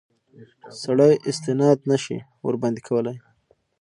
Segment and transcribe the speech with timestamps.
[0.81, 2.17] سړی استناد نه شي
[2.47, 3.17] ورباندې کولای.